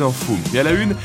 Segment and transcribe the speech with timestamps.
[0.00, 0.38] infos.
[0.54, 0.96] Et à la une,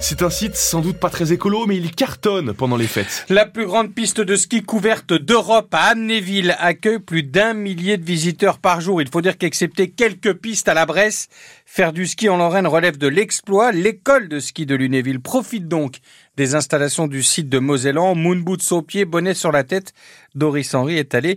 [0.00, 3.26] c'est un site sans doute pas très écolo, mais il cartonne pendant les fêtes.
[3.28, 8.04] La plus grande piste de ski couverte d'Europe à Amnéville accueille plus d'un millier de
[8.04, 9.02] visiteurs par jour.
[9.02, 11.26] Il faut dire qu'excepté quelques pistes à la Bresse,
[11.64, 13.72] faire du ski en Lorraine relève de l'exploit.
[13.72, 15.96] L'école de ski de Lunéville profite donc
[16.36, 18.14] des installations du site de Mosellan.
[18.14, 19.92] Moon boots aux pieds, bonnet sur la tête.
[20.36, 21.36] Doris Henry est allé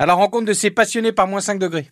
[0.00, 1.88] à la rencontre de ces passionnés par moins 5 degrés.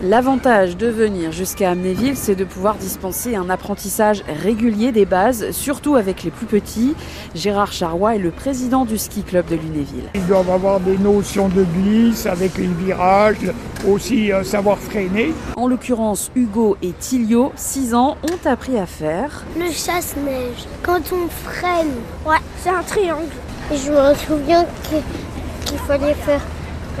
[0.00, 5.96] L'avantage de venir jusqu'à Amnéville, c'est de pouvoir dispenser un apprentissage régulier des bases, surtout
[5.96, 6.94] avec les plus petits.
[7.34, 10.04] Gérard Charrois est le président du ski club de Lunéville.
[10.14, 13.50] Ils doivent avoir des notions de glisse avec les virages,
[13.88, 15.34] aussi euh, savoir freiner.
[15.56, 19.44] En l'occurrence, Hugo et Tilio, 6 ans, ont appris à faire.
[19.58, 21.90] Le chasse-neige, quand on freine,
[22.24, 23.26] ouais, c'est un triangle.
[23.72, 26.42] Et je me souviens qu'il fallait faire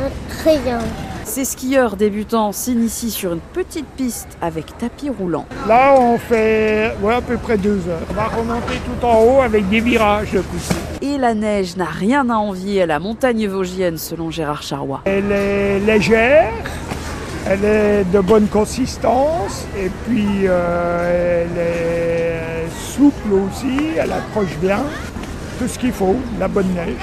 [0.00, 0.10] un
[0.42, 1.07] triangle.
[1.28, 5.44] Ces skieurs débutants s'initient sur une petite piste avec tapis roulant.
[5.68, 8.00] Là, on fait ouais, à peu près deux heures.
[8.10, 10.34] On va remonter tout en haut avec des virages
[11.02, 15.02] Et la neige n'a rien à envier à la montagne vosgienne, selon Gérard Charrois.
[15.04, 16.50] Elle est légère,
[17.46, 24.80] elle est de bonne consistance et puis euh, elle est souple aussi, elle approche bien.
[25.58, 26.96] Tout ce qu'il faut, la bonne neige.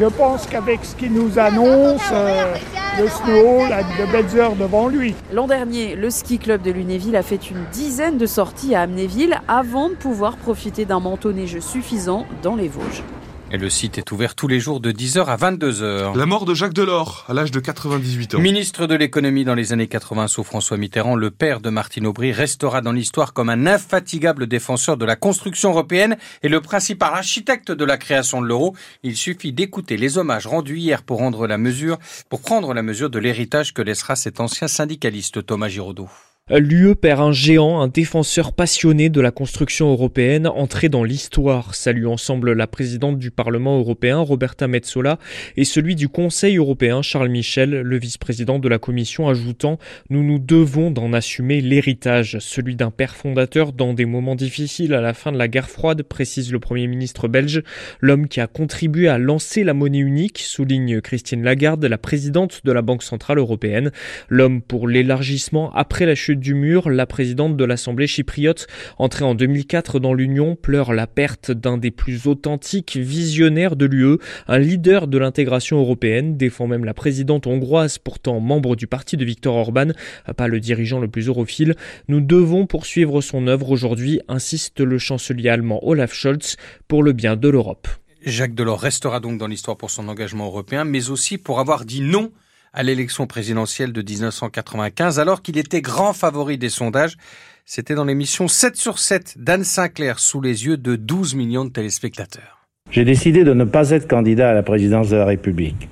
[0.00, 2.54] Je pense qu'avec ce qu'il nous annonce, euh,
[2.98, 5.14] le snow, de devant lui.
[5.32, 9.40] L'an dernier, le ski club de Lunéville a fait une dizaine de sorties à Amnéville
[9.46, 13.04] avant de pouvoir profiter d'un manteau neigeux suffisant dans les Vosges.
[13.50, 16.14] Et le site est ouvert tous les jours de 10h à 22h.
[16.18, 18.40] La mort de Jacques Delors, à l'âge de 98 ans.
[18.40, 22.30] Ministre de l'économie dans les années 80 sous François Mitterrand, le père de Martine Aubry
[22.30, 27.72] restera dans l'histoire comme un infatigable défenseur de la construction européenne et le principal architecte
[27.72, 28.76] de la création de l'euro.
[29.02, 31.96] Il suffit d'écouter les hommages rendus hier pour rendre la mesure,
[32.28, 36.10] pour prendre la mesure de l'héritage que laissera cet ancien syndicaliste Thomas Giraudot.
[36.50, 41.74] L'UE perd un géant, un défenseur passionné de la construction européenne, entré dans l'histoire.
[41.74, 45.18] Salue ensemble la présidente du Parlement européen, Roberta Metsola,
[45.58, 50.38] et celui du Conseil européen, Charles Michel, le vice-président de la Commission, ajoutant Nous nous
[50.38, 55.32] devons d'en assumer l'héritage, celui d'un père fondateur dans des moments difficiles à la fin
[55.32, 57.62] de la guerre froide, précise le Premier ministre belge,
[58.00, 62.72] l'homme qui a contribué à lancer la monnaie unique, souligne Christine Lagarde, la présidente de
[62.72, 63.92] la Banque centrale européenne,
[64.30, 68.66] l'homme pour l'élargissement après la chute du mur, la présidente de l'Assemblée chypriote,
[68.98, 74.18] entrée en 2004 dans l'Union, pleure la perte d'un des plus authentiques visionnaires de l'UE,
[74.46, 79.24] un leader de l'intégration européenne, défend même la présidente hongroise, pourtant membre du parti de
[79.24, 79.88] Viktor Orban,
[80.36, 81.74] pas le dirigeant le plus europhile.
[82.08, 86.56] Nous devons poursuivre son œuvre aujourd'hui, insiste le chancelier allemand Olaf Scholz,
[86.86, 87.88] pour le bien de l'Europe.
[88.24, 92.00] Jacques Delors restera donc dans l'histoire pour son engagement européen, mais aussi pour avoir dit
[92.00, 92.32] non
[92.72, 97.16] à l'élection présidentielle de 1995, alors qu'il était grand favori des sondages.
[97.64, 101.70] C'était dans l'émission 7 sur 7 d'Anne Sinclair, sous les yeux de 12 millions de
[101.70, 102.66] téléspectateurs.
[102.90, 105.88] J'ai décidé de ne pas être candidat à la présidence de la République.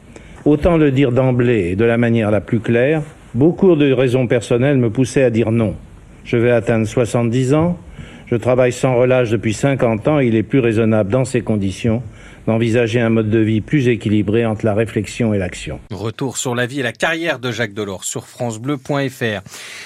[0.46, 3.02] Autant le dire d'emblée et de la manière la plus claire,
[3.34, 5.74] beaucoup de raisons personnelles me poussaient à dire non.
[6.24, 7.78] Je vais atteindre 70 ans,
[8.26, 12.02] je travaille sans relâche depuis 50 ans et il est plus raisonnable dans ces conditions
[12.46, 15.80] d'envisager un mode de vie plus équilibré entre la réflexion et l'action.
[15.90, 19.42] Retour sur la vie et la carrière de Jacques Delors sur francebleu.fr.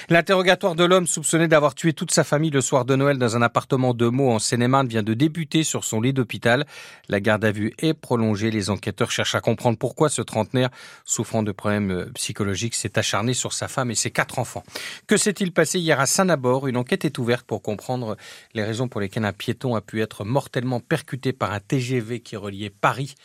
[0.09, 3.41] L'interrogatoire de l'homme soupçonné d'avoir tué toute sa famille le soir de Noël dans un
[3.41, 6.65] appartement de Meaux en Seine-et-Marne vient de débuter sur son lit d'hôpital.
[7.09, 8.51] La garde à vue est prolongée.
[8.51, 10.69] Les enquêteurs cherchent à comprendre pourquoi ce trentenaire,
[11.05, 14.63] souffrant de problèmes euh, psychologiques, s'est acharné sur sa femme et ses quatre enfants.
[15.07, 16.67] Que s'est-il passé hier à Saint-Nabord?
[16.67, 18.17] Une enquête est ouverte pour comprendre
[18.53, 22.37] les raisons pour lesquelles un piéton a pu être mortellement percuté par un TGV qui
[22.69, 23.15] Paris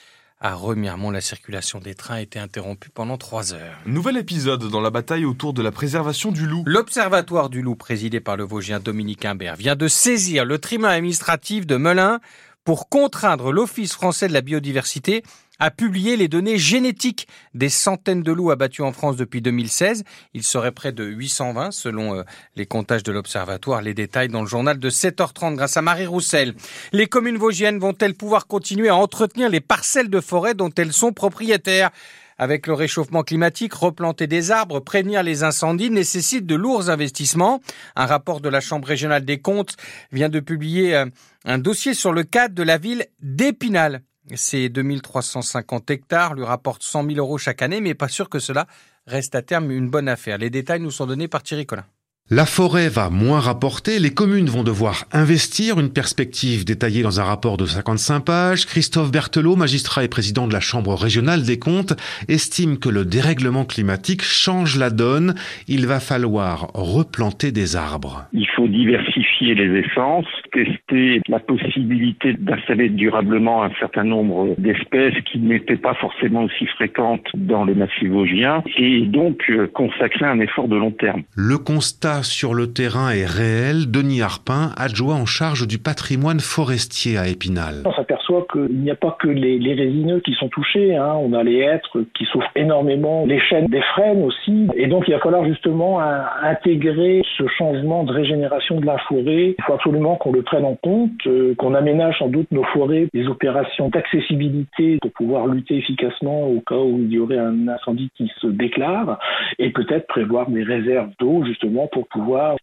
[0.41, 3.79] à Remiremont, la circulation des trains a été interrompue pendant trois heures.
[3.87, 6.63] Nouvel épisode dans la bataille autour de la préservation du loup.
[6.67, 11.67] L'Observatoire du loup, présidé par le Vosgien Dominique Imbert, vient de saisir le tribunal administratif
[11.67, 12.21] de Melun
[12.65, 15.23] pour contraindre l'Office français de la biodiversité
[15.59, 20.05] a publié les données génétiques des centaines de loups abattus en France depuis 2016.
[20.35, 22.23] Il serait près de 820 selon euh,
[22.57, 23.83] les comptages de l'Observatoire.
[23.83, 26.55] Les détails dans le journal de 7h30 grâce à Marie Roussel.
[26.93, 31.13] Les communes vosgiennes vont-elles pouvoir continuer à entretenir les parcelles de forêt dont elles sont
[31.13, 31.91] propriétaires?
[32.39, 37.63] Avec le réchauffement climatique, replanter des arbres, prévenir les incendies nécessite de lourds investissements.
[37.95, 39.77] Un rapport de la Chambre régionale des comptes
[40.13, 41.07] vient de publier euh,
[41.47, 44.03] un dossier sur le cadre de la ville d'Épinal.
[44.35, 48.67] Ces 2350 hectares lui rapportent 100 000 euros chaque année, mais pas sûr que cela
[49.07, 50.39] reste à terme une bonne affaire.
[50.39, 51.87] Les détails nous sont donnés par Thierry Collin.
[52.29, 57.23] La forêt va moins rapporter, les communes vont devoir investir, une perspective détaillée dans un
[57.23, 58.67] rapport de 55 pages.
[58.67, 61.95] Christophe Berthelot, magistrat et président de la Chambre régionale des comptes,
[62.27, 65.37] estime que le dérèglement climatique change la donne.
[65.69, 68.25] Il va falloir replanter des arbres.
[68.33, 75.39] Il faut diversifier les essences, tester la possibilité d'installer durablement un certain nombre d'espèces qui
[75.39, 80.67] n'étaient pas forcément aussi fréquentes dans le massif vosgien et donc euh, consacrer un effort
[80.67, 81.23] de long terme.
[81.37, 83.91] Le constat sur le terrain est réel.
[83.91, 87.83] Denis Harpin, adjoint en charge du patrimoine forestier à Épinal.
[87.85, 90.97] On s'aperçoit qu'il n'y a pas que les, résineux qui sont touchés.
[90.97, 91.15] Hein.
[91.21, 94.69] On a les hêtres qui souffrent énormément, les chênes, des frênes aussi.
[94.77, 96.01] Et donc il va falloir justement
[96.43, 99.55] intégrer ce changement de régénération de la forêt.
[99.59, 103.09] Il faut absolument qu'on le prenne en compte, euh, qu'on aménage sans doute nos forêts,
[103.13, 108.11] des opérations d'accessibilité pour pouvoir lutter efficacement au cas où il y aurait un incendie
[108.17, 109.19] qui se déclare
[109.59, 112.06] et peut-être prévoir des réserves d'eau justement pour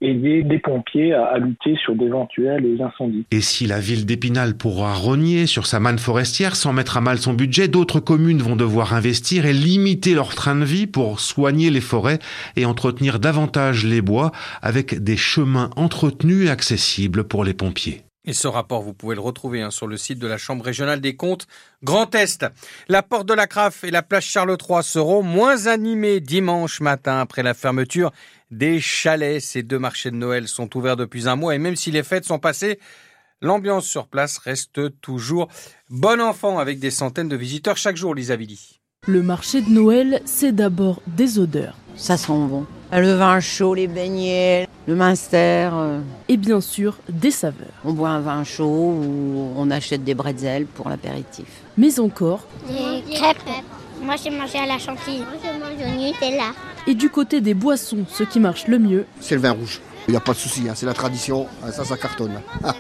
[0.02, 3.26] aider des pompiers à, lutter sur d'éventuels incendies.
[3.32, 7.18] Et si la ville d'Épinal pourra renier sur sa manne forestière sans mettre à mal
[7.18, 11.70] son budget, d'autres communes vont devoir investir et limiter leur train de vie pour soigner
[11.70, 12.20] les forêts
[12.56, 14.32] et entretenir davantage les bois
[14.62, 18.03] avec des chemins entretenus et accessibles pour les pompiers.
[18.26, 21.02] Et ce rapport, vous pouvez le retrouver hein, sur le site de la Chambre régionale
[21.02, 21.46] des comptes
[21.84, 22.46] Grand Est.
[22.88, 27.20] La porte de la Craffe et la place Charles III seront moins animées dimanche matin
[27.20, 28.14] après la fermeture
[28.50, 29.42] des chalets.
[29.42, 32.24] Ces deux marchés de Noël sont ouverts depuis un mois et même si les fêtes
[32.24, 32.80] sont passées,
[33.42, 35.50] l'ambiance sur place reste toujours
[35.90, 38.38] bon enfant avec des centaines de visiteurs chaque jour, Lisa
[39.06, 41.76] Le marché de Noël, c'est d'abord des odeurs.
[41.98, 42.66] Ça sent bon.
[42.94, 45.70] Le vin chaud, les beignets, le minster.
[45.74, 46.00] Euh.
[46.28, 47.68] Et bien sûr, des saveurs.
[47.86, 51.46] On boit un vin chaud ou on achète des bretzels pour l'apéritif.
[51.78, 52.42] Mais encore.
[52.68, 53.38] Des crêpes.
[54.02, 55.20] Moi, j'ai mangé à la chantilly.
[55.20, 56.52] Moi, je mange au Nutella.
[56.88, 59.06] Et du côté des boissons, ce qui marche le mieux.
[59.22, 59.80] C'est le vin rouge.
[60.08, 62.42] Il n'y a pas de souci, hein, c'est la tradition, ah, ça, ça cartonne.
[62.64, 62.74] Ah,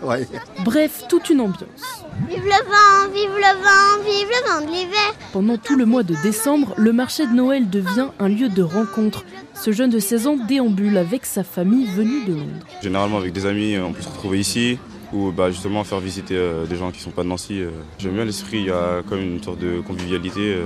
[0.63, 2.03] Bref, toute une ambiance.
[2.29, 5.13] Vive le vent, vive le vent, vive le vent de l'hiver.
[5.31, 9.25] Pendant tout le mois de décembre, le marché de Noël devient un lieu de rencontre.
[9.53, 12.65] Ce jeune de 16 ans déambule avec sa famille venue de Londres.
[12.81, 14.77] Généralement avec des amis, on peut se retrouver ici
[15.13, 17.61] ou bah, justement faire visiter euh, des gens qui ne sont pas de Nancy.
[17.61, 17.69] Euh.
[17.99, 20.53] J'aime bien l'esprit, il y a quand même une sorte de convivialité.
[20.53, 20.65] Euh.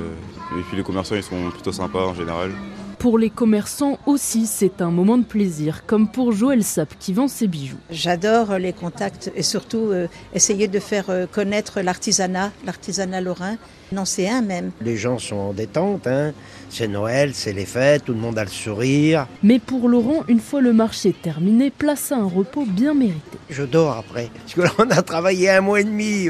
[0.58, 2.52] et puis les commerçants, ils sont plutôt sympas en général.
[3.00, 7.28] Pour les commerçants aussi, c'est un moment de plaisir, comme pour Joël Sap qui vend
[7.28, 7.78] ses bijoux.
[7.92, 13.58] J'adore les contacts et surtout euh, essayer de faire euh, connaître l'artisanat, l'artisanat lorrain,
[13.92, 14.72] nancéen même.
[14.82, 16.34] Les gens sont en détente, hein.
[16.72, 19.28] c'est Noël, c'est les fêtes, tout le monde a le sourire.
[19.44, 23.38] Mais pour Laurent, une fois le marché terminé, place à un repos bien mérité.
[23.52, 26.30] Je dors après, parce que là on a travaillé un mois et demi,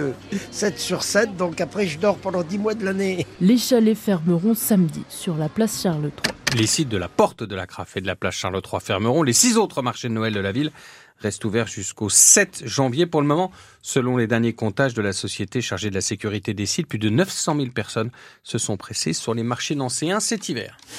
[0.52, 3.26] 7 euh, sur 7, donc après je dors pendant 10 mois de l'année.
[3.40, 6.37] Les chalets fermeront samedi sur la place Charles III.
[6.56, 9.22] Les sites de la Porte de la Crafe et de la place Charles III fermeront.
[9.22, 10.72] Les six autres marchés de Noël de la ville
[11.20, 13.06] restent ouverts jusqu'au 7 janvier.
[13.06, 13.52] Pour le moment,
[13.82, 17.10] selon les derniers comptages de la société chargée de la sécurité des sites, plus de
[17.10, 18.12] 900 000 personnes
[18.44, 20.78] se sont pressées sur les marchés nancéens cet hiver.